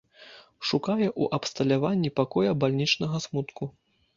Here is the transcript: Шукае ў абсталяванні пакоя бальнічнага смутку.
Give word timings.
Шукае 0.69 1.09
ў 1.21 1.23
абсталяванні 1.39 2.13
пакоя 2.21 2.51
бальнічнага 2.65 3.17
смутку. 3.29 3.63